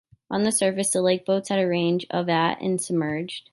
On 0.31 0.41
the 0.41 0.51
surface, 0.51 0.89
the 0.89 1.01
Lake 1.03 1.27
boats 1.27 1.49
had 1.49 1.59
a 1.59 1.67
range 1.67 2.07
of 2.09 2.27
at 2.27 2.59
and 2.59 2.79
at 2.79 2.81
submerged. 2.81 3.47